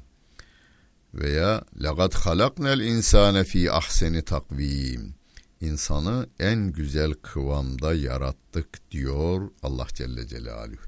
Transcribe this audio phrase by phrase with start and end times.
[1.14, 5.14] Veya legat halaknel insane fi ahseni takvim
[5.60, 10.80] insanı en güzel kıvamda yarattık diyor Allah Celle Celaluhu.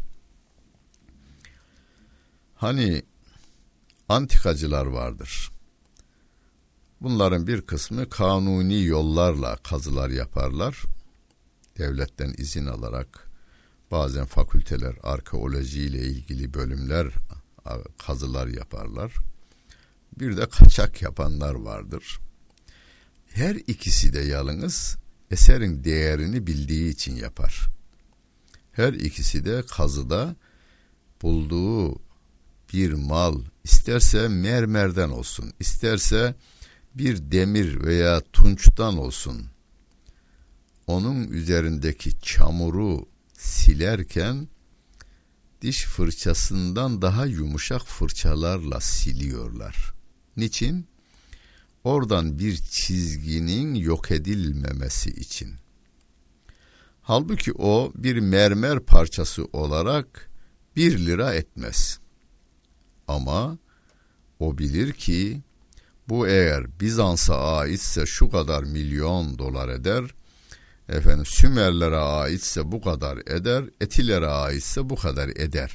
[2.54, 3.02] Hani
[4.08, 5.50] antikacılar vardır.
[7.00, 10.82] Bunların bir kısmı kanuni yollarla kazılar yaparlar.
[11.78, 13.30] Devletten izin alarak
[13.90, 17.12] bazen fakülteler arkeoloji ile ilgili bölümler
[18.06, 19.14] kazılar yaparlar.
[20.20, 22.20] Bir de kaçak yapanlar vardır.
[23.38, 24.96] Her ikisi de yalnız
[25.30, 27.68] eserin değerini bildiği için yapar.
[28.72, 30.36] Her ikisi de kazıda
[31.22, 32.00] bulduğu
[32.72, 36.34] bir mal isterse mermerden olsun, isterse
[36.94, 39.46] bir demir veya tunçtan olsun.
[40.86, 44.48] Onun üzerindeki çamuru silerken
[45.62, 49.94] diş fırçasından daha yumuşak fırçalarla siliyorlar.
[50.36, 50.87] Niçin?
[51.84, 55.54] Oradan bir çizginin yok edilmemesi için.
[57.02, 60.30] Halbuki o bir mermer parçası olarak
[60.76, 61.98] bir lira etmez.
[63.08, 63.58] Ama
[64.38, 65.42] o bilir ki
[66.08, 70.04] bu eğer Bizans'a aitse şu kadar milyon dolar eder,
[70.88, 75.72] efendim Sümerlere aitse bu kadar eder, Etilere aitse bu kadar eder.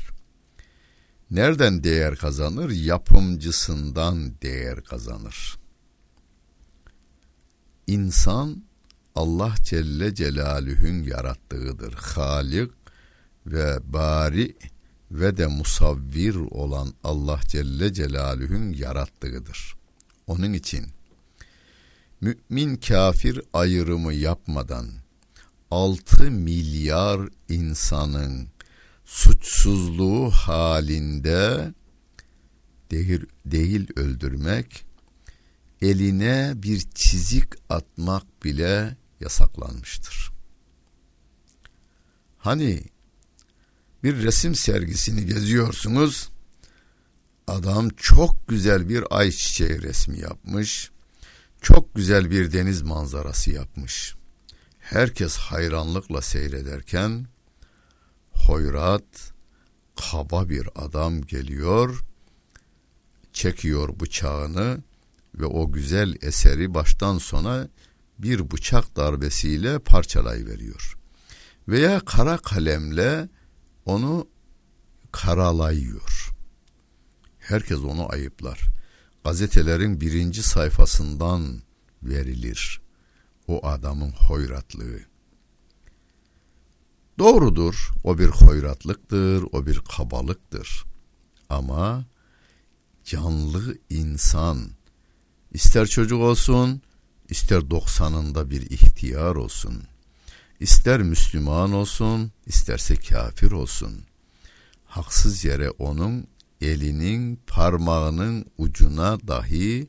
[1.31, 2.69] Nereden değer kazanır?
[2.69, 5.62] Yapımcısından değer kazanır.''
[7.88, 8.64] İnsan
[9.16, 11.94] Allah Celle Celaluhu'nun yarattığıdır.
[11.94, 12.72] Halik
[13.46, 14.56] ve bari
[15.12, 19.76] ve de musavvir olan Allah Celle Celaluhu'nun yarattığıdır.
[20.28, 20.86] Onun için
[22.22, 24.88] mümin kafir ayrımı yapmadan
[25.72, 28.48] 6 milyar insanın
[29.06, 31.74] suçsuzluğu halinde
[32.92, 34.86] değil, değil öldürmek
[35.84, 40.32] eline bir çizik atmak bile yasaklanmıştır.
[42.38, 42.84] Hani
[44.04, 46.30] bir resim sergisini geziyorsunuz.
[47.48, 50.92] Adam çok güzel bir ayçiçeği resmi yapmış.
[51.62, 54.16] Çok güzel bir deniz manzarası yapmış.
[54.80, 57.28] Herkes hayranlıkla seyrederken
[58.32, 59.34] hoyrat,
[59.96, 62.04] kaba bir adam geliyor,
[63.34, 64.84] çekiyor bıçağını
[65.36, 67.68] ve o güzel eseri baştan sona
[68.20, 70.98] bir bıçak darbesiyle parçalayıveriyor.
[71.68, 73.30] Veya kara kalemle
[73.86, 74.28] onu
[75.12, 76.30] karalayıyor.
[77.40, 78.60] Herkes onu ayıplar.
[79.24, 81.62] Gazetelerin birinci sayfasından
[82.04, 82.82] verilir
[83.48, 85.00] o adamın hoyratlığı.
[87.19, 90.84] Doğrudur, o bir hoyratlıktır, o bir kabalıktır.
[91.50, 92.06] Ama
[93.04, 94.57] canlı insan
[95.54, 96.82] İster çocuk olsun,
[97.30, 99.84] ister doksanında bir ihtiyar olsun.
[100.60, 104.04] İster Müslüman olsun, isterse kafir olsun.
[104.86, 106.28] Haksız yere onun
[106.62, 109.88] elinin parmağının ucuna dahi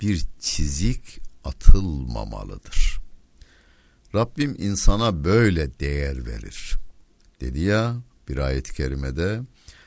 [0.00, 3.00] bir çizik atılmamalıdır.
[4.14, 6.74] Rabbim insana böyle değer verir.
[7.40, 7.96] Dedi ya
[8.28, 9.40] bir ayet-i kerimede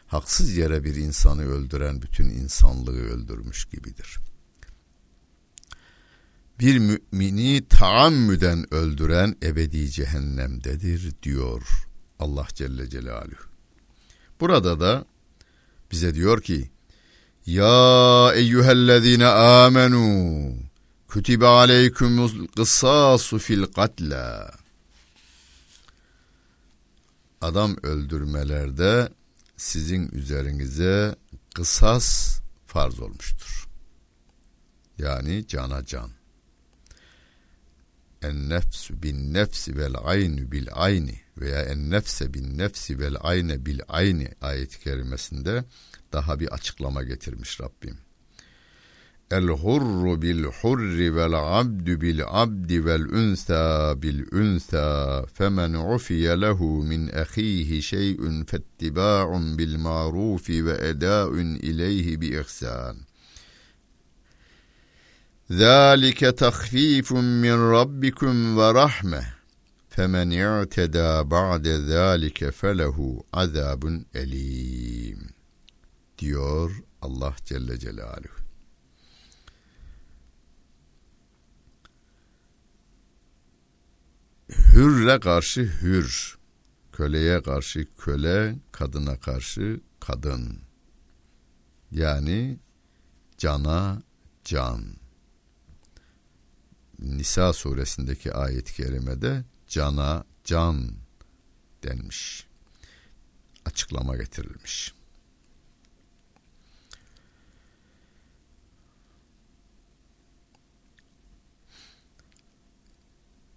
[0.07, 4.19] haksız yere bir insanı öldüren bütün insanlığı öldürmüş gibidir.
[6.59, 11.63] Bir mümini taammüden öldüren ebedi cehennemdedir diyor
[12.19, 13.43] Allah Celle Celaluhu.
[14.39, 15.05] Burada da
[15.91, 16.69] bize diyor ki
[17.45, 20.53] Ya eyyühellezine amenu
[21.07, 24.51] kutibe aleykümüz kıssasu fil katla
[27.41, 29.09] Adam öldürmelerde
[29.57, 31.15] sizin üzerinize
[31.55, 33.67] kısas farz olmuştur.
[34.97, 36.18] Yani cana can.
[38.21, 43.65] En nefsü bin nefsi vel aynu bil ayni veya en nefse bin nefsi vel ayne
[43.65, 45.63] bil ayni ayet-i kerimesinde
[46.13, 47.97] daha bir açıklama getirmiş Rabbim.
[49.31, 56.83] El hurru bil hurri vel abdu bil abdi vel unsa bil unsa femen ufiye lehu
[56.83, 63.08] min ahihi şey'un fettiba'un bil marufi ve eda'un ileyhi bi ihsan.
[65.52, 67.12] ذَٰلِكَ تَخْف۪يفٌ
[67.44, 69.22] مِّنْ رَبِّكُمْ وَرَحْمَةٌ
[69.94, 75.18] فَمَنْ اِعْتَدَى بَعْدَ ذَٰلِكَ فَلَهُ عَذَابٌ اَل۪يمٌ
[76.18, 76.70] diyor
[77.02, 78.44] Allah Celle Celaluhu.
[84.48, 86.38] Hürre karşı hür,
[86.92, 90.60] köleye karşı köle, kadına karşı kadın.
[91.90, 92.58] Yani
[93.38, 94.02] cana
[94.44, 94.97] can.
[97.01, 100.91] Nisa suresindeki ayet-i kerimede cana can
[101.83, 102.47] denmiş.
[103.65, 104.93] Açıklama getirilmiş.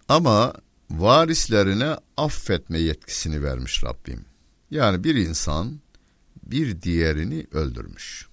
[0.08, 0.54] Ama
[0.90, 4.24] varislerine affetme yetkisini vermiş Rabbim.
[4.70, 5.80] Yani bir insan
[6.42, 8.31] bir diğerini öldürmüş.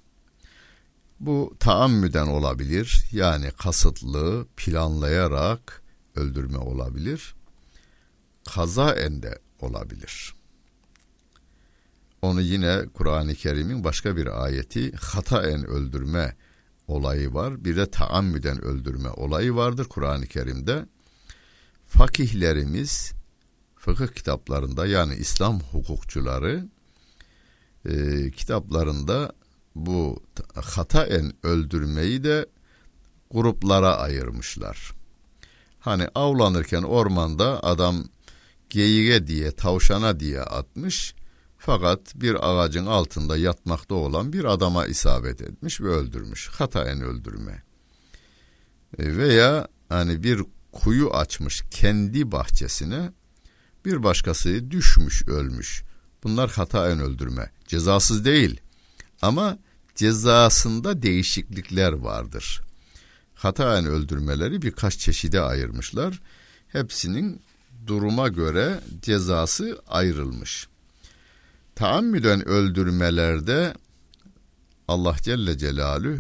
[1.20, 3.06] Bu taammüden olabilir.
[3.12, 5.84] Yani kasıtlı, planlayarak
[6.16, 7.36] öldürme olabilir.
[8.54, 10.34] Kaza ende olabilir.
[12.22, 16.36] Onu yine Kur'an-ı Kerim'in başka bir ayeti hataen öldürme
[16.88, 17.66] olayı var.
[17.66, 20.86] Bir de taammüden öldürme olayı vardır Kur'an-ı Kerim'de
[21.86, 23.14] fakihlerimiz
[23.76, 26.68] fıkıh kitaplarında yani İslam hukukçuları
[27.86, 29.34] e, kitaplarında
[29.76, 30.24] bu
[30.56, 32.46] hataen öldürmeyi de
[33.32, 34.94] gruplara ayırmışlar.
[35.80, 38.06] Hani avlanırken ormanda adam
[38.70, 41.16] geyiğe diye tavşana diye atmış
[41.58, 46.48] fakat bir ağacın altında yatmakta olan bir adama isabet etmiş ve öldürmüş.
[46.48, 47.64] Hataen öldürme.
[48.98, 53.12] E, veya hani bir kuyu açmış kendi bahçesine
[53.86, 55.84] bir başkası düşmüş ölmüş.
[56.24, 57.52] Bunlar hataen öldürme.
[57.68, 58.62] Cezasız değil
[59.22, 59.58] ama
[59.96, 62.62] cezasında değişiklikler vardır.
[63.34, 66.22] Hataen öldürmeleri birkaç çeşide ayırmışlar.
[66.68, 67.42] Hepsinin
[67.88, 70.68] duruma göre cezası ayrılmış.
[71.76, 73.74] Taammüden öldürmelerde
[74.88, 76.20] Allah Celle Celalü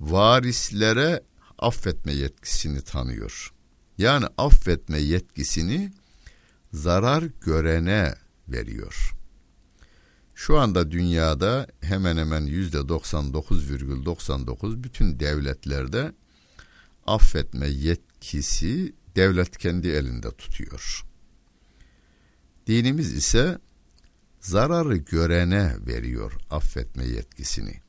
[0.00, 1.22] varislere
[1.58, 3.52] affetme yetkisini tanıyor.
[3.98, 5.92] Yani affetme yetkisini
[6.72, 8.14] zarar görene
[8.48, 9.17] veriyor.
[10.38, 16.12] Şu anda dünyada hemen hemen yüzde 99,99 bütün devletlerde
[17.06, 21.04] affetme yetkisi devlet kendi elinde tutuyor.
[22.66, 23.58] Dinimiz ise
[24.40, 27.80] zararı görene veriyor affetme yetkisini.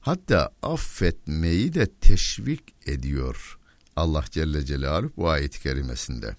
[0.00, 3.58] Hatta affetmeyi de teşvik ediyor.
[3.96, 6.36] Allah Celle Celaluhu bu ayet-i kerimesinde.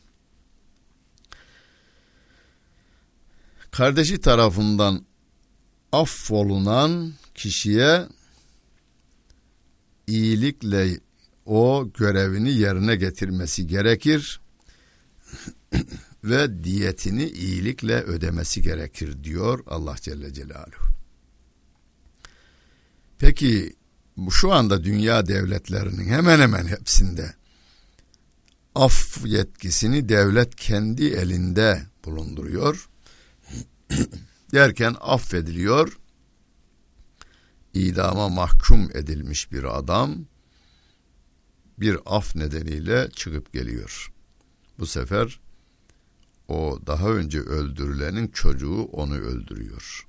[3.72, 5.07] Kardeşi tarafından
[6.02, 8.08] affolunan kişiye
[10.08, 11.00] iyilikle
[11.46, 14.42] o görevini yerine getirmesi gerekir
[16.24, 20.88] ve diyetini iyilikle ödemesi gerekir diyor Allah Celle Celaluhu.
[23.20, 23.74] Peki
[24.32, 27.34] şu anda dünya devletlerinin hemen hemen hepsinde
[28.76, 32.90] af yetkisini devlet kendi elinde bulunduruyor.
[34.54, 36.00] Derken affediliyor.
[37.74, 40.26] İdama mahkum edilmiş bir adam
[41.80, 44.14] bir af nedeniyle çıkıp geliyor.
[44.80, 45.40] Bu sefer
[46.48, 50.08] o daha önce öldürülenin çocuğu onu öldürüyor.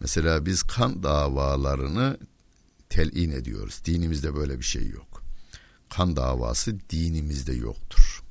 [0.00, 2.18] Mesela biz kan davalarını
[2.88, 3.82] telin ediyoruz.
[3.84, 5.12] Dinimizde böyle bir şey yok
[5.92, 8.22] kan davası dinimizde yoktur.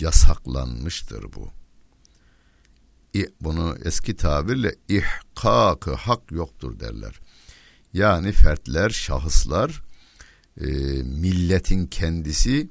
[0.00, 1.50] Yasaklanmıştır bu.
[3.40, 7.20] Bunu eski tabirle ihkakı hak yoktur derler.
[7.92, 9.82] Yani fertler, şahıslar
[10.60, 10.66] e,
[11.02, 12.70] milletin kendisi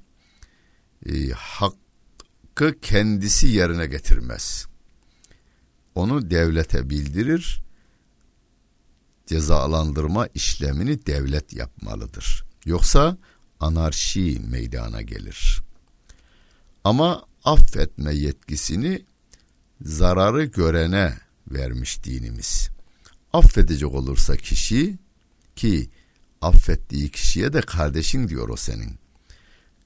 [1.05, 4.67] e, hakkı kendisi yerine getirmez.
[5.95, 7.63] Onu devlete bildirir.
[9.25, 12.45] Cezalandırma işlemini devlet yapmalıdır.
[12.65, 13.17] Yoksa
[13.59, 15.62] anarşi meydana gelir.
[16.83, 19.05] Ama affetme yetkisini
[19.83, 21.13] zararı görene
[21.47, 22.69] vermiş dinimiz.
[23.33, 24.97] Affedecek olursa kişi
[25.55, 25.89] ki
[26.41, 28.99] affettiği kişiye de kardeşin diyor o senin.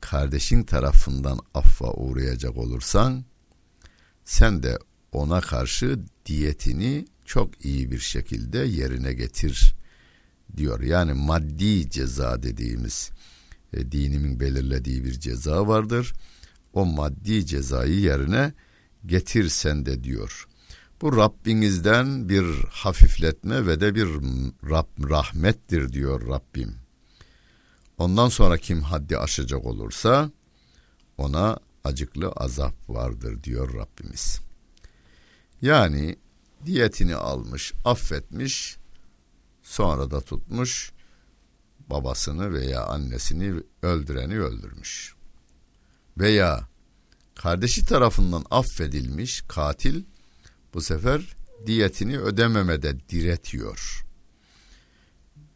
[0.01, 3.25] Kardeşin tarafından affa uğrayacak olursan
[4.25, 4.77] sen de
[5.11, 9.75] ona karşı diyetini çok iyi bir şekilde yerine getir
[10.57, 10.81] diyor.
[10.81, 13.11] Yani maddi ceza dediğimiz
[13.73, 16.13] e, dinimin belirlediği bir ceza vardır.
[16.73, 18.53] O maddi cezayı yerine
[19.07, 20.47] getir sen de diyor.
[21.01, 24.07] Bu Rabbinizden bir hafifletme ve de bir
[24.69, 26.75] Rab, rahmettir diyor Rabbim.
[27.97, 30.31] Ondan sonra kim haddi aşacak olursa
[31.17, 34.41] ona acıklı azap vardır diyor Rabbimiz.
[35.61, 36.17] Yani
[36.65, 38.77] diyetini almış, affetmiş,
[39.63, 40.91] sonra da tutmuş
[41.89, 45.15] babasını veya annesini öldüreni öldürmüş.
[46.17, 46.67] Veya
[47.37, 50.03] kardeşi tarafından affedilmiş katil
[50.73, 54.05] bu sefer diyetini ödememede diretiyor.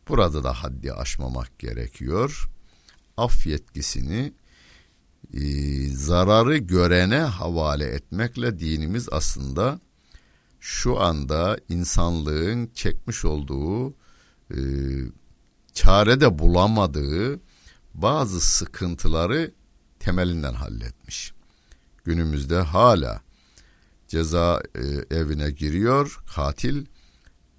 [0.08, 2.50] Burada da haddi aşmamak gerekiyor.
[3.18, 4.34] Af yetkisini
[5.34, 5.42] e,
[5.88, 9.80] zararı görene havale etmekle dinimiz aslında
[10.60, 13.92] şu anda insanlığın çekmiş olduğu
[14.52, 14.60] e,
[15.74, 17.40] çare de bulamadığı
[17.94, 19.54] bazı sıkıntıları
[20.00, 21.34] temelinden halletmiş.
[22.04, 23.22] Günümüzde hala
[24.08, 26.86] ceza e, evine giriyor katil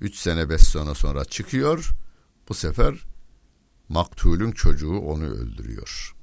[0.01, 1.95] 3 sene 5 sene sonra çıkıyor
[2.49, 2.95] bu sefer
[3.89, 6.15] maktulün çocuğu onu öldürüyor.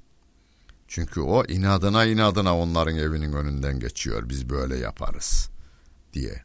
[0.88, 5.50] Çünkü o inadına inadına onların evinin önünden geçiyor biz böyle yaparız
[6.14, 6.44] diye.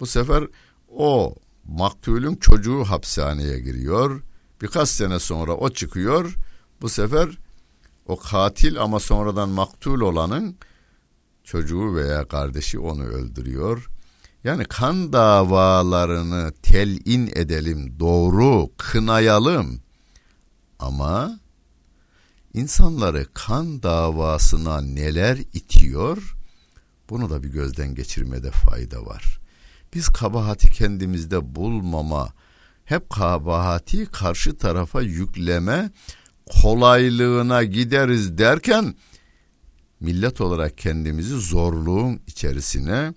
[0.00, 0.44] Bu sefer
[0.88, 4.22] o maktulün çocuğu hapishaneye giriyor.
[4.62, 6.34] Birkaç sene sonra o çıkıyor.
[6.80, 7.38] Bu sefer
[8.06, 10.56] o katil ama sonradan maktul olanın
[11.46, 13.90] çocuğu veya kardeşi onu öldürüyor.
[14.44, 19.80] Yani kan davalarını telin edelim, doğru kınayalım.
[20.78, 21.40] Ama
[22.54, 26.36] insanları kan davasına neler itiyor?
[27.10, 29.40] Bunu da bir gözden geçirmede fayda var.
[29.94, 32.32] Biz kabahati kendimizde bulmama,
[32.84, 35.90] hep kabahati karşı tarafa yükleme
[36.62, 38.94] kolaylığına gideriz derken
[40.00, 43.14] millet olarak kendimizi zorluğun içerisine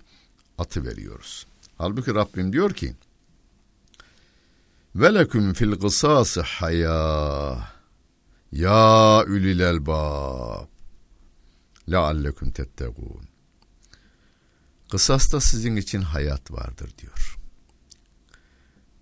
[0.58, 1.46] atı veriyoruz.
[1.78, 2.94] Halbuki Rabbim diyor ki
[4.94, 7.72] Veleküm fil kısası haya
[8.52, 10.66] ya ülil elbab
[11.90, 13.30] leallekum tettegûn
[14.90, 17.36] Kısasta sizin için hayat vardır diyor.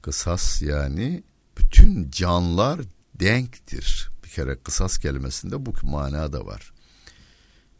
[0.02, 1.22] Kısas yani
[1.58, 2.80] bütün canlar
[3.14, 4.10] denktir.
[4.24, 6.72] Bir kere kısas kelimesinde bu manada var.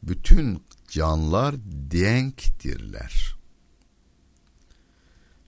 [0.02, 1.54] Bütün canlar
[1.90, 3.36] denktirler.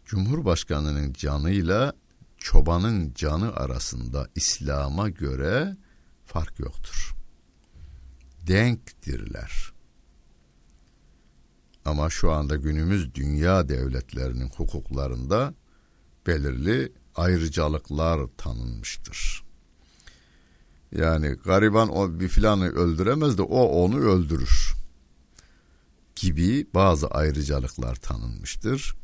[0.04, 1.92] Cumhurbaşkanının canıyla
[2.38, 5.76] çobanın canı arasında İslam'a göre
[6.26, 7.14] fark yoktur.
[8.47, 9.73] Denktirler.
[11.85, 15.54] Ama şu anda günümüz dünya devletlerinin hukuklarında
[16.26, 19.50] belirli ayrıcalıklar tanınmıştır.
[20.93, 24.75] Yani gariban o bir filanı öldüremez de o onu öldürür
[26.17, 28.95] gibi bazı ayrıcalıklar tanınmıştır.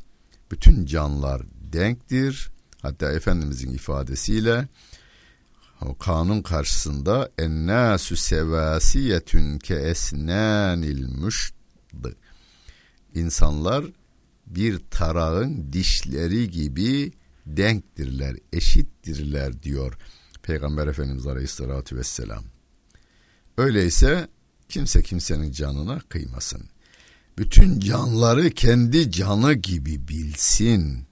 [0.51, 1.41] Bütün canlar
[1.73, 2.49] denktir.
[2.81, 4.67] Hatta Efendimizin ifadesiyle
[5.81, 11.57] o kanun karşısında ennâsü sevâsiyetün ke esnânil müşd
[13.13, 13.85] İnsanlar
[14.47, 17.11] bir tarağın dişleri gibi
[17.45, 19.97] denktirler, eşittirler diyor
[20.47, 22.43] Peygamber Efendimiz Aleyhisselatü Vesselam.
[23.57, 24.27] Öyleyse
[24.69, 26.61] kimse kimsenin canına kıymasın.
[27.37, 31.07] Bütün canları kendi canı gibi bilsin.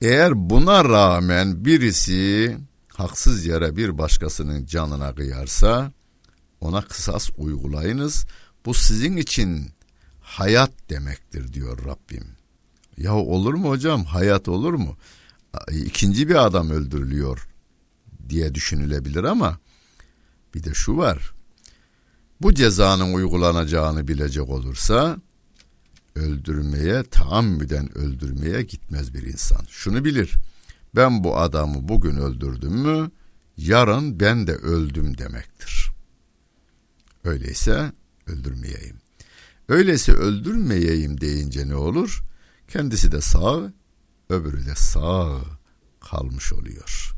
[0.00, 2.56] Eğer buna rağmen birisi
[2.88, 5.92] haksız yere bir başkasının canına kıyarsa
[6.60, 8.26] ona kısas uygulayınız.
[8.66, 9.70] Bu sizin için
[10.20, 12.26] hayat demektir diyor Rabbim.
[12.96, 14.96] Ya olur mu hocam hayat olur mu?
[15.72, 17.48] İkinci bir adam öldürülüyor
[18.28, 19.58] diye düşünülebilir ama
[20.54, 21.32] bir de şu var.
[22.40, 25.18] Bu cezanın uygulanacağını bilecek olursa
[26.14, 29.60] öldürmeye, taammüden öldürmeye gitmez bir insan.
[29.68, 30.34] Şunu bilir.
[30.94, 33.10] Ben bu adamı bugün öldürdüm mü
[33.56, 35.90] yarın ben de öldüm demektir.
[37.24, 37.92] Öyleyse
[38.26, 38.96] öldürmeyeyim.
[39.68, 42.22] Öyleyse öldürmeyeyim deyince ne olur?
[42.68, 43.72] Kendisi de sağ,
[44.28, 45.40] öbürü de sağ
[46.00, 47.14] kalmış oluyor.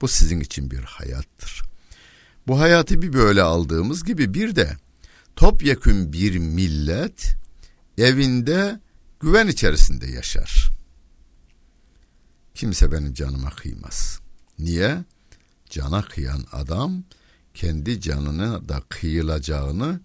[0.00, 1.62] Bu sizin için bir hayattır.
[2.46, 4.76] Bu hayatı bir böyle aldığımız gibi bir de
[5.36, 7.36] topyekün bir millet
[7.98, 8.80] evinde
[9.20, 10.70] güven içerisinde yaşar.
[12.54, 14.20] Kimse benim canıma kıymaz.
[14.58, 15.04] Niye?
[15.70, 17.04] Cana kıyan adam
[17.54, 20.00] kendi canını da kıyılacağını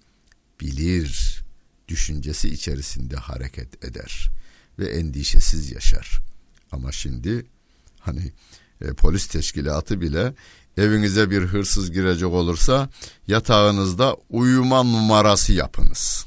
[0.61, 1.43] bilir.
[1.87, 4.38] Düşüncesi içerisinde hareket eder
[4.79, 6.21] ve endişesiz yaşar.
[6.71, 7.45] Ama şimdi
[7.99, 8.31] hani
[8.81, 10.33] e, polis teşkilatı bile
[10.77, 12.89] evinize bir hırsız girecek olursa
[13.27, 16.25] yatağınızda uyuma numarası yapınız.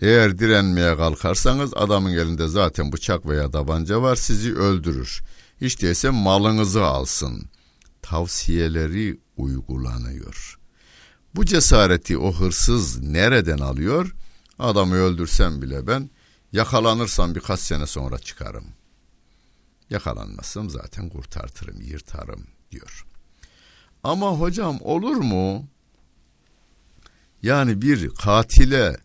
[0.00, 5.22] Eğer direnmeye kalkarsanız adamın elinde zaten bıçak veya tabanca var sizi öldürür.
[5.60, 7.44] Hiç değilse malınızı alsın.
[8.02, 10.58] Tavsiyeleri uygulanıyor.
[11.34, 14.14] Bu cesareti o hırsız nereden alıyor?
[14.58, 16.10] Adamı öldürsem bile ben
[16.56, 18.64] yakalanırsam birkaç sene sonra çıkarım.
[19.90, 23.06] Yakalanmasam zaten kurtartırım, yırtarım diyor.
[24.04, 25.68] Ama hocam olur mu?
[27.42, 28.96] Yani bir katile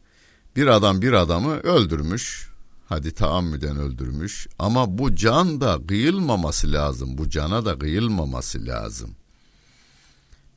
[0.56, 2.52] bir adam bir adamı öldürmüş.
[2.86, 7.18] Hadi taammüden öldürmüş ama bu can da kıyılmaması lazım.
[7.18, 9.16] Bu cana da kıyılmaması lazım.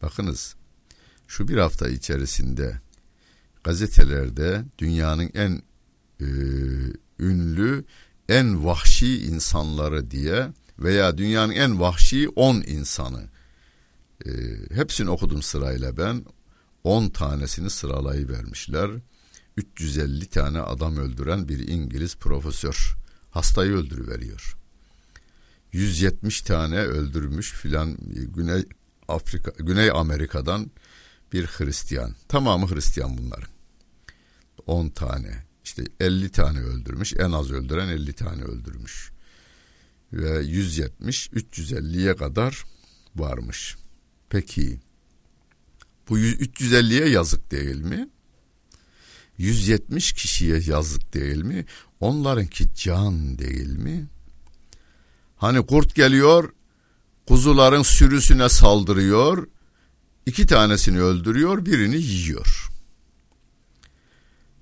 [0.02, 0.54] Bakınız
[1.28, 2.80] şu bir hafta içerisinde
[3.64, 5.62] gazetelerde dünyanın en
[6.20, 6.26] e,
[7.18, 7.84] ünlü
[8.28, 13.28] en vahşi insanları diye veya dünyanın en vahşi 10 insanı
[14.26, 14.30] e,
[14.74, 16.24] hepsini okudum sırayla ben
[16.84, 18.90] 10 tanesini sıralayı vermişler.
[19.56, 22.96] 350 tane adam öldüren bir İngiliz profesör
[23.30, 24.56] hastayı öldürüveriyor.
[25.72, 27.96] 170 tane öldürmüş filan
[28.36, 28.64] Güney
[29.08, 30.70] Afrika Güney Amerika'dan
[31.32, 32.14] bir Hristiyan.
[32.28, 33.48] Tamamı Hristiyan bunların.
[34.66, 35.44] 10 tane.
[35.64, 37.12] İşte 50 tane öldürmüş.
[37.18, 39.10] En az öldüren 50 tane öldürmüş.
[40.12, 42.64] Ve 170 350'ye kadar
[43.16, 43.76] varmış.
[44.30, 44.80] Peki
[46.08, 48.08] bu 350'ye yazık değil mi?
[49.38, 51.64] 170 kişiye yazık değil mi?
[52.00, 54.08] Onlarınki can değil mi?
[55.36, 56.52] Hani kurt geliyor,
[57.26, 59.48] kuzuların sürüsüne saldırıyor,
[60.26, 62.73] iki tanesini öldürüyor, birini yiyor.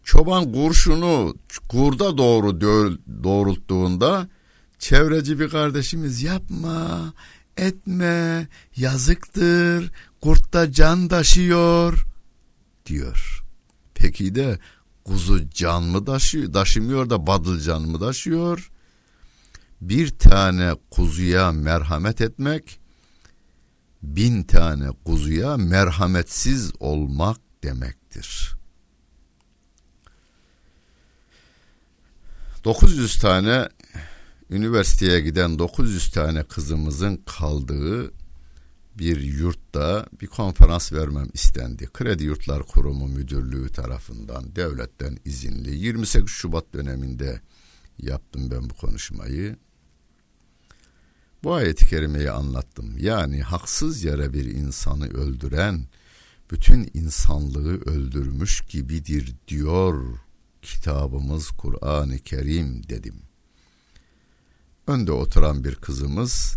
[0.05, 1.35] Çoban kurşunu
[1.69, 2.61] kurda doğru
[3.25, 4.29] doğrulttuğunda
[4.79, 7.13] çevreci bir kardeşimiz yapma,
[7.57, 12.07] etme, yazıktır, kurtta can taşıyor
[12.87, 13.45] diyor.
[13.95, 14.59] Peki de
[15.05, 18.71] kuzu can mı taşıyor, taşımıyor da badılcan mı taşıyor?
[19.81, 22.81] Bir tane kuzuya merhamet etmek,
[24.03, 28.62] bin tane kuzuya merhametsiz olmak demektir.
[32.65, 33.69] 900 tane
[34.51, 38.13] üniversiteye giden 900 tane kızımızın kaldığı
[38.99, 41.89] bir yurtta bir konferans vermem istendi.
[41.93, 47.41] Kredi Yurtlar Kurumu Müdürlüğü tarafından devletten izinli 28 Şubat döneminde
[47.99, 49.57] yaptım ben bu konuşmayı.
[51.45, 52.99] Bu ayet-i kerimeyi anlattım.
[52.99, 55.87] Yani haksız yere bir insanı öldüren
[56.51, 60.19] bütün insanlığı öldürmüş gibidir diyor
[60.63, 63.23] kitabımız Kur'an-ı Kerim dedim.
[64.87, 66.57] Önde oturan bir kızımız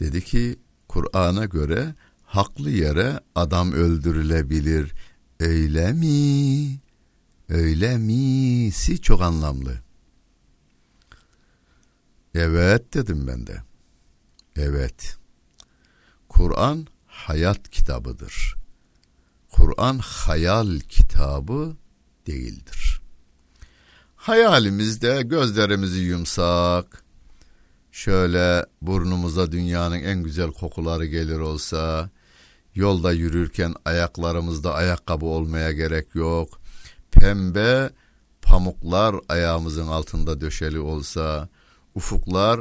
[0.00, 1.94] dedi ki Kur'an'a göre
[2.24, 4.92] haklı yere adam öldürülebilir.
[5.40, 6.78] Öyle mi?
[7.48, 8.70] Öyle mi?
[8.72, 9.80] Si çok anlamlı.
[12.34, 13.62] Evet dedim ben de.
[14.56, 15.16] Evet.
[16.28, 18.56] Kur'an hayat kitabıdır.
[19.50, 21.76] Kur'an hayal kitabı
[22.26, 22.79] değildir.
[24.20, 27.04] Hayalimizde gözlerimizi yumsak,
[27.92, 32.10] şöyle burnumuza dünyanın en güzel kokuları gelir olsa,
[32.74, 36.60] yolda yürürken ayaklarımızda ayakkabı olmaya gerek yok,
[37.10, 37.90] pembe
[38.42, 41.48] pamuklar ayağımızın altında döşeli olsa,
[41.94, 42.60] ufuklar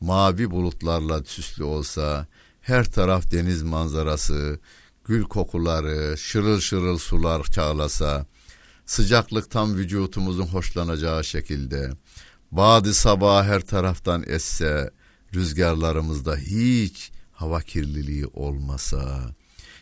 [0.00, 2.26] mavi bulutlarla süslü olsa,
[2.60, 4.58] her taraf deniz manzarası,
[5.04, 8.26] gül kokuları, şırıl şırıl sular çağlasa,
[8.86, 11.90] sıcaklık tam vücutumuzun hoşlanacağı şekilde,
[12.52, 14.90] Badi sabah her taraftan esse,
[15.34, 19.34] rüzgarlarımızda hiç hava kirliliği olmasa,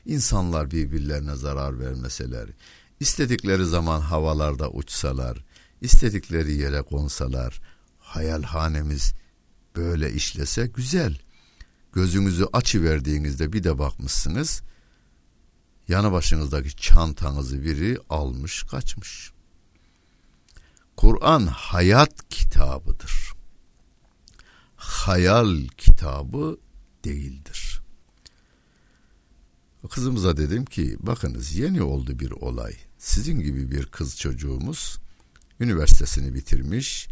[0.06, 2.48] insanlar birbirlerine zarar vermeseler,
[3.00, 5.44] istedikleri zaman havalarda uçsalar,
[5.80, 7.60] istedikleri yere konsalar,
[7.98, 9.14] hayalhanemiz
[9.76, 11.18] böyle işlese güzel.
[11.92, 14.62] gözünüzü açı verdiğinizde bir de bakmışsınız
[15.88, 19.33] yanı başınızdaki çantanızı biri almış kaçmış.
[20.97, 23.33] Kur'an hayat kitabıdır.
[24.77, 26.59] Hayal kitabı
[27.05, 27.81] değildir.
[29.90, 32.73] Kızımıza dedim ki bakınız yeni oldu bir olay.
[32.99, 34.99] Sizin gibi bir kız çocuğumuz
[35.61, 37.09] üniversitesini bitirmiş,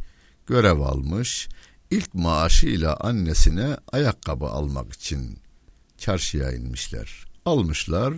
[0.47, 1.49] görev almış,
[1.91, 5.39] ilk maaşıyla annesine ayakkabı almak için
[5.99, 7.25] çarşıya inmişler.
[7.45, 8.15] Almışlar,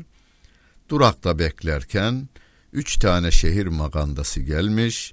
[0.89, 2.29] durakta beklerken
[2.73, 5.13] üç tane şehir magandası gelmiş,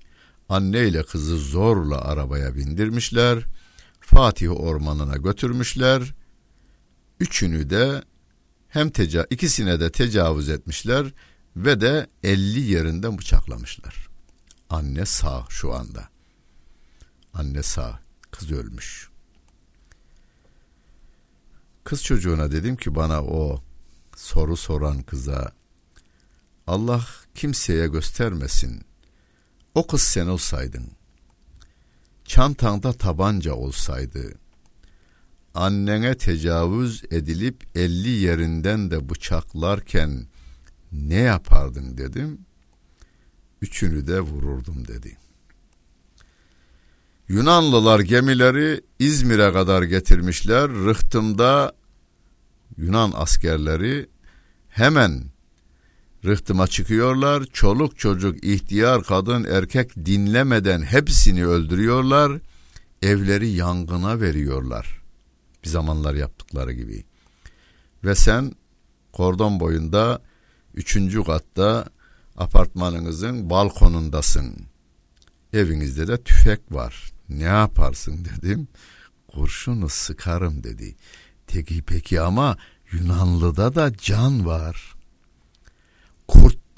[0.49, 3.45] anne ile kızı zorla arabaya bindirmişler,
[3.99, 6.13] Fatih ormanına götürmüşler,
[7.19, 8.03] üçünü de
[8.69, 11.13] hem teca ikisine de tecavüz etmişler
[11.55, 14.07] ve de elli yerinden bıçaklamışlar.
[14.69, 16.09] Anne sağ şu anda.
[17.33, 17.99] Anne sağ,
[18.31, 19.09] kız ölmüş.
[21.83, 23.63] Kız çocuğuna dedim ki bana o
[24.15, 25.51] soru soran kıza
[26.71, 27.05] Allah
[27.35, 28.81] kimseye göstermesin.
[29.75, 30.91] O kız sen olsaydın.
[32.25, 34.33] Çantanda tabanca olsaydı.
[35.53, 40.27] Annene tecavüz edilip elli yerinden de bıçaklarken
[40.91, 42.39] ne yapardın dedim.
[43.61, 45.17] Üçünü de vururdum dedi.
[47.27, 50.69] Yunanlılar gemileri İzmir'e kadar getirmişler.
[50.69, 51.73] Rıhtımda
[52.77, 54.09] Yunan askerleri
[54.69, 55.31] hemen
[56.25, 57.43] rıhtıma çıkıyorlar.
[57.53, 62.39] Çoluk çocuk, ihtiyar, kadın, erkek dinlemeden hepsini öldürüyorlar.
[63.01, 65.01] Evleri yangına veriyorlar.
[65.63, 67.03] Bir zamanlar yaptıkları gibi.
[68.03, 68.51] Ve sen
[69.11, 70.21] kordon boyunda
[70.73, 71.85] üçüncü katta
[72.37, 74.55] apartmanınızın balkonundasın.
[75.53, 77.11] Evinizde de tüfek var.
[77.29, 78.67] Ne yaparsın dedim.
[79.27, 80.95] Kurşunu sıkarım dedi.
[81.47, 82.57] Teki peki ama
[82.91, 84.93] Yunanlıda da can var.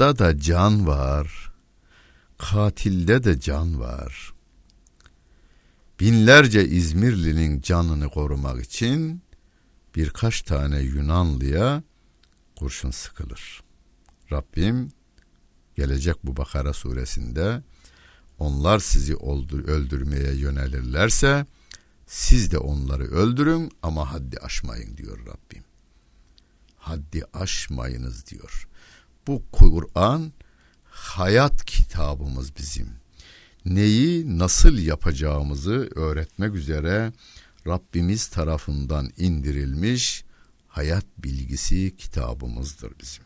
[0.04, 1.52] Kurtta da can var.
[2.38, 4.34] Katilde de can var.
[6.00, 9.22] Binlerce İzmirli'nin canını korumak için
[9.96, 11.84] birkaç tane Yunanlıya
[12.56, 13.64] kurşun sıkılır.
[14.32, 14.92] Rabbim
[15.76, 17.64] gelecek bu Bakara suresinde
[18.40, 21.46] onlar sizi öldürmeye yönelirlerse
[22.08, 25.64] siz de onları öldürün ama haddi aşmayın diyor Rabbim.
[26.78, 28.68] Haddi aşmayınız diyor.
[29.28, 30.32] Bu Kur'an
[30.86, 32.90] hayat kitabımız bizim.
[33.66, 37.14] Neyi nasıl yapacağımızı öğretmek üzere
[37.68, 40.26] Rabbimiz tarafından indirilmiş
[40.68, 43.24] hayat bilgisi kitabımızdır bizim.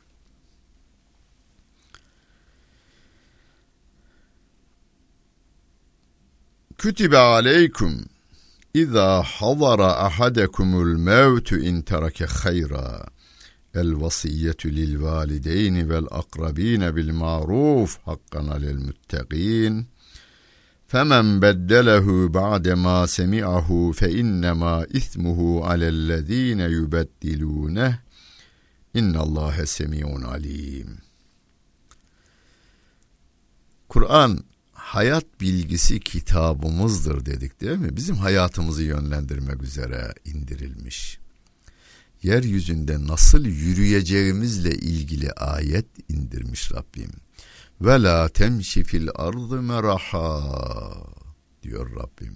[6.78, 8.06] Kütübe aleykum
[8.74, 13.08] İza havara ahadekumul mevtu in terake hayra
[13.75, 19.87] el vasiyyetu lil valideyni vel akrabine bil maruf hakkan alel müttegin
[20.93, 22.07] فَمَنْ بَدَّلَهُ
[22.39, 23.69] بَعْدَمَا سَمِعَهُ
[24.01, 27.93] فَإِنَّمَا إِثْمُهُ عَلَى الَّذ۪ينَ يُبَدِّلُونَهُ
[28.99, 30.89] اِنَّ اللّٰهَ سَمِيعٌ عَلِيمٌ
[33.89, 37.97] Kur'an hayat bilgisi kitabımızdır dedik değil mi?
[37.97, 41.19] Bizim hayatımızı yönlendirmek üzere indirilmiş.
[42.24, 47.12] Yeryüzünde nasıl yürüyeceğimizle ilgili ayet indirmiş Rabbim.
[47.82, 51.04] Ve la temşi fil ardı meraha
[51.64, 52.36] diyor Rabbim.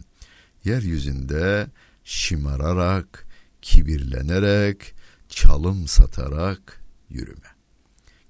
[0.63, 1.71] Yeryüzünde
[2.03, 3.27] şımararak,
[3.61, 4.95] kibirlenerek,
[5.29, 7.51] çalım satarak yürüme.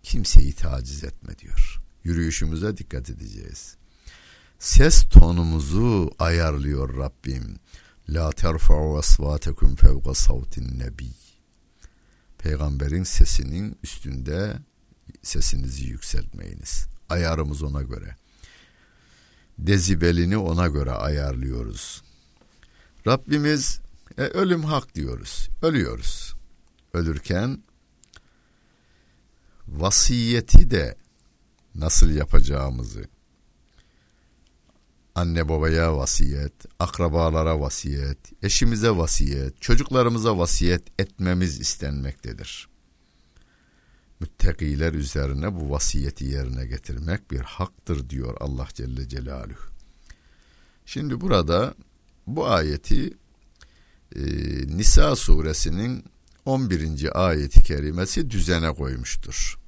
[0.04, 1.82] Kimseyi taciz etme diyor.
[2.04, 3.78] Yürüyüşümüze dikkat edeceğiz
[4.62, 7.60] ses tonumuzu ayarlıyor Rabbim.
[8.10, 11.08] La terfa'u asvatekum fevqa savtin nebi.
[12.44, 14.60] Peygamberin sesinin üstünde
[15.22, 16.88] sesinizi yükseltmeyiniz.
[17.10, 18.16] Ayarımız ona göre.
[19.60, 22.04] Dezibelini ona göre ayarlıyoruz.
[23.08, 23.80] Rabbimiz
[24.18, 25.50] e, ölüm hak diyoruz.
[25.62, 26.36] Ölüyoruz.
[26.94, 27.64] Ölürken
[29.68, 30.96] vasiyeti de
[31.76, 33.06] nasıl yapacağımızı
[35.16, 42.70] anne babaya vasiyet, akrabalara vasiyet, eşimize vasiyet, çocuklarımıza vasiyet etmemiz istenmektedir.
[44.20, 49.72] Müttakiler üzerine bu vasiyeti yerine getirmek bir haktır diyor Allah Celle Celaluhu.
[50.86, 51.74] Şimdi burada
[52.28, 53.14] bu ayeti
[54.16, 54.22] e,
[54.78, 56.06] Nisa suresinin
[56.46, 57.28] 11.
[57.28, 59.61] ayeti kerimesi düzene koymuştur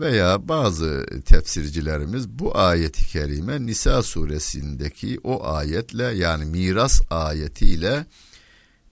[0.00, 8.06] veya bazı tefsircilerimiz bu ayeti kerime Nisa suresindeki o ayetle yani miras ayetiyle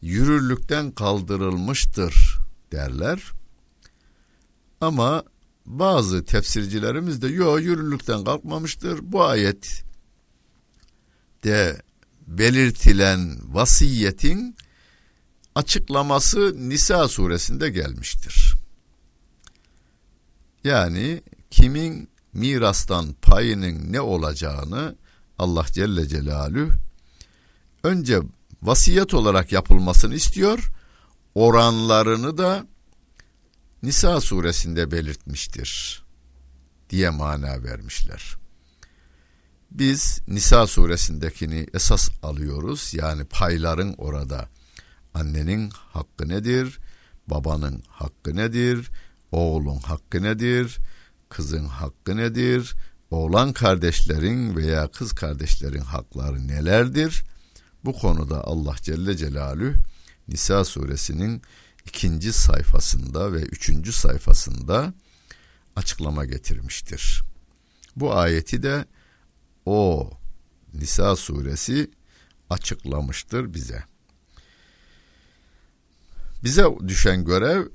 [0.03, 2.39] yürürlükten kaldırılmıştır
[2.73, 3.23] derler.
[4.81, 5.25] Ama
[5.67, 9.01] bazı tefsircilerimiz de yo yürürlükten kalkmamıştır.
[9.03, 9.85] Bu ayet
[11.45, 11.83] de
[12.27, 14.57] belirtilen vasiyetin
[15.55, 18.56] açıklaması Nisa suresinde gelmiştir.
[20.67, 24.97] Yani kimin mirastan payının ne olacağını
[25.39, 26.71] Allah Celle Celaluhu
[27.83, 28.21] önce
[28.63, 30.71] vasiyet olarak yapılmasını istiyor.
[31.35, 32.67] Oranlarını da
[33.83, 36.03] Nisa suresinde belirtmiştir
[36.91, 38.37] diye mana vermişler.
[39.71, 42.95] Biz Nisa suresindekini esas alıyoruz.
[42.95, 44.49] Yani payların orada
[45.15, 46.79] annenin hakkı nedir?
[47.27, 48.91] Babanın hakkı nedir?
[49.33, 50.79] Oğlun hakkı nedir?
[51.29, 52.75] Kızın hakkı nedir?
[53.11, 57.25] Oğlan kardeşlerin veya kız kardeşlerin hakları nelerdir?
[57.85, 59.75] Bu konuda Allah Celle Celalü
[60.29, 61.43] Nisa suresinin
[61.85, 64.95] ikinci sayfasında ve üçüncü sayfasında
[65.77, 67.23] açıklama getirmiştir.
[67.97, 68.85] Bu ayeti de
[69.67, 70.11] o
[70.75, 71.91] Nisa suresi
[72.51, 73.85] açıklamıştır bize.
[76.45, 77.67] Bize düşen görev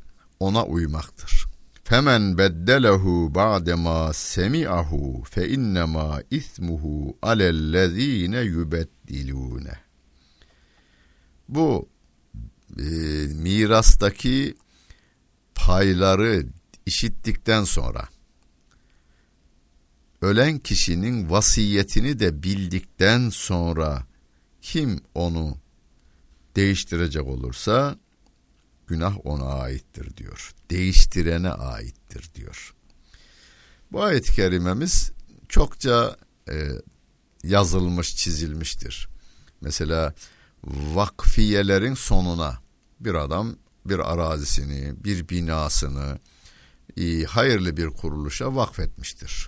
[0.41, 1.45] ona uymaktır.
[1.83, 9.75] Femen beddelehu ba'dema semi'ahu fe innema ismuhu alellezine yubeddilune.
[11.49, 11.89] Bu
[12.79, 12.83] e,
[13.27, 14.57] mirastaki
[15.55, 16.45] payları
[16.85, 18.07] işittikten sonra
[20.21, 24.07] ölen kişinin vasiyetini de bildikten sonra
[24.61, 25.57] kim onu
[26.55, 27.97] değiştirecek olursa
[28.91, 30.53] günah ona aittir diyor.
[30.69, 32.75] Değiştirene aittir diyor.
[33.91, 35.11] Bu ayet-i kerimemiz
[35.49, 36.17] çokça
[36.49, 36.67] e,
[37.43, 39.09] yazılmış, çizilmiştir.
[39.61, 40.13] Mesela
[40.63, 42.59] vakfiyelerin sonuna
[42.99, 46.19] bir adam bir arazisini, bir binasını
[46.97, 49.47] e, hayırlı bir kuruluşa vakfetmiştir.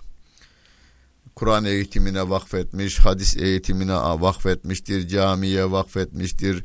[1.36, 6.64] Kur'an eğitimine vakfetmiş, hadis eğitimine vakfetmiştir, camiye vakfetmiştir.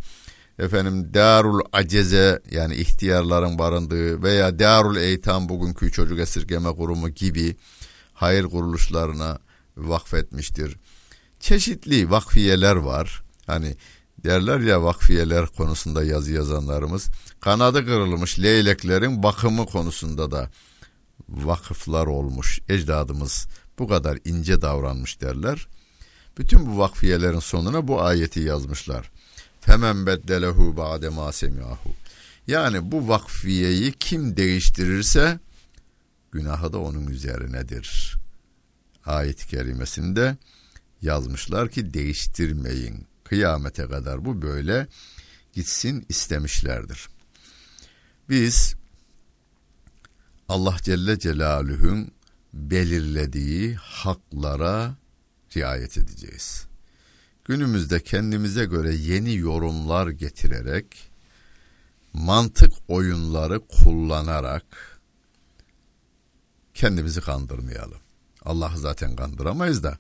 [0.60, 7.56] Efendim Darul Aceze yani ihtiyarların barındığı veya Darul Eytam bugünkü çocuk esirgeme kurumu gibi
[8.14, 9.40] hayır kuruluşlarına
[9.78, 10.78] vakfetmiştir.
[11.40, 13.24] Çeşitli vakfiyeler var.
[13.46, 13.76] Hani
[14.24, 17.08] derler ya vakfiyeler konusunda yazı yazanlarımız
[17.40, 20.50] kanadı kırılmış leyleklerin bakımı konusunda da
[21.30, 23.48] vakıflar olmuş ecdadımız
[23.80, 25.68] bu kadar ince davranmış derler.
[26.38, 29.12] Bütün bu vakfiyelerin sonuna bu ayeti yazmışlar.
[29.70, 31.32] Femen beddelehu ba'de ma.
[32.48, 35.40] Yani bu vakfiyeyi kim değiştirirse
[36.32, 38.18] günahı da onun üzerinedir.
[39.06, 40.38] Ayet-i kerimesinde
[41.02, 43.08] yazmışlar ki değiştirmeyin.
[43.24, 44.88] Kıyamete kadar bu böyle
[45.54, 47.10] gitsin istemişlerdir.
[48.30, 48.76] Biz
[50.48, 52.12] Allah Celle Celaluhu'nun
[52.54, 54.96] belirlediği haklara
[55.56, 56.69] riayet edeceğiz.
[57.50, 61.10] Günümüzde kendimize göre yeni yorumlar getirerek
[62.14, 65.00] mantık oyunları kullanarak
[66.74, 68.00] kendimizi kandırmayalım.
[68.46, 69.98] Allah zaten kandıramayız da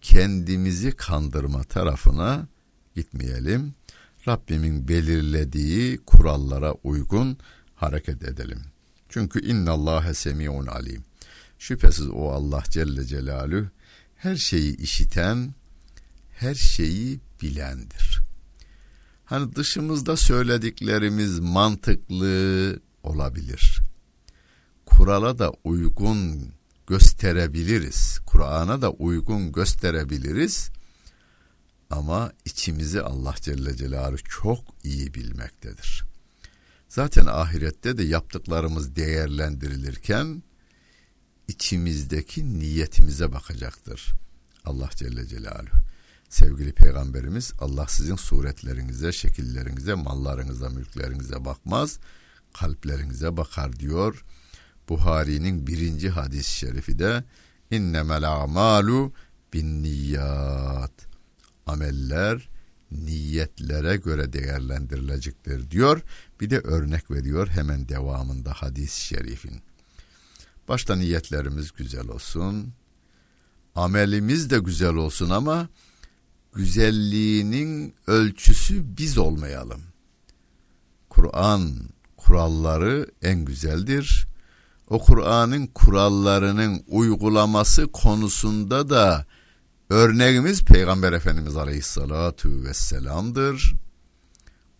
[0.00, 2.46] kendimizi kandırma tarafına
[2.96, 3.74] gitmeyelim.
[4.28, 7.38] Rabbimin belirlediği kurallara uygun
[7.74, 8.60] hareket edelim.
[9.08, 11.04] Çünkü innallâhe semi'un alim.
[11.58, 13.70] Şüphesiz o Allah Celle Celalü
[14.16, 15.54] her şeyi işiten,
[16.42, 18.22] her şeyi bilendir.
[19.24, 23.80] Hani dışımızda söylediklerimiz mantıklı olabilir.
[24.86, 26.52] Kurala da uygun
[26.86, 28.18] gösterebiliriz.
[28.26, 30.70] Kur'an'a da uygun gösterebiliriz.
[31.90, 36.04] Ama içimizi Allah Celle Celaluhu çok iyi bilmektedir.
[36.88, 40.42] Zaten ahirette de yaptıklarımız değerlendirilirken
[41.48, 44.12] içimizdeki niyetimize bakacaktır.
[44.64, 45.81] Allah Celle Celaluhu.
[46.32, 51.98] Sevgili peygamberimiz Allah sizin suretlerinize, şekillerinize, mallarınıza, mülklerinize bakmaz,
[52.52, 54.24] kalplerinize bakar diyor.
[54.88, 57.24] Buhari'nin birinci hadis-i şerifi de
[57.70, 59.12] innemel a'malu
[59.52, 60.92] bin niyat.
[61.66, 62.48] Ameller
[62.90, 66.00] niyetlere göre değerlendirilecektir diyor.
[66.40, 69.62] Bir de örnek veriyor hemen devamında hadis-i şerifin.
[70.68, 72.72] Başta niyetlerimiz güzel olsun.
[73.74, 75.68] Amelimiz de güzel olsun ama
[76.52, 79.82] güzelliğinin ölçüsü biz olmayalım.
[81.08, 81.72] Kur'an
[82.16, 84.26] kuralları en güzeldir.
[84.88, 89.26] O Kur'an'ın kurallarının uygulaması konusunda da
[89.90, 93.74] örneğimiz Peygamber Efendimiz Aleyhissalatu vesselam'dır.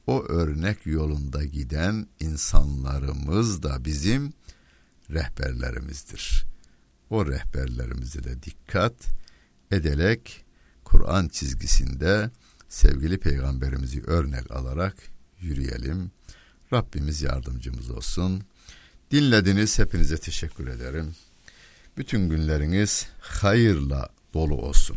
[0.06, 4.32] o örnek yolunda giden insanlarımız da bizim
[5.10, 6.44] rehberlerimizdir.
[7.10, 8.94] O rehberlerimize de dikkat
[9.70, 10.44] ederek
[10.92, 12.30] Kur'an çizgisinde
[12.68, 14.96] sevgili peygamberimizi örnek alarak
[15.40, 16.10] yürüyelim.
[16.72, 18.42] Rabbimiz yardımcımız olsun.
[19.10, 21.14] Dinlediniz hepinize teşekkür ederim.
[21.96, 24.96] Bütün günleriniz hayırla dolu olsun.